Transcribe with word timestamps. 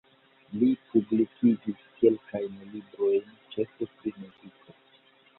Li 0.59 0.67
publikigis 0.93 1.83
kelkajn 1.99 2.55
librojn 2.69 3.27
ĉefe 3.57 3.89
pri 3.99 4.15
muziko. 4.23 4.75